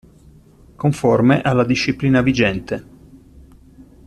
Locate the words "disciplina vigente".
1.63-2.85